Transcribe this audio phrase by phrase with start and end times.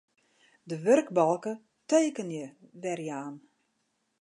[0.69, 1.53] De wurkbalke
[1.89, 2.45] Tekenje
[2.81, 3.35] werjaan.